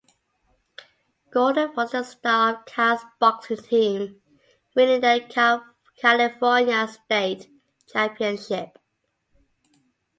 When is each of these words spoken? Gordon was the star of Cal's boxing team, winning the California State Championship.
Gordon 1.29 1.75
was 1.75 1.91
the 1.91 2.01
star 2.01 2.55
of 2.55 2.65
Cal's 2.65 3.05
boxing 3.19 3.57
team, 3.57 4.19
winning 4.75 4.99
the 4.99 5.23
California 5.95 6.87
State 6.87 7.47
Championship. 7.87 8.79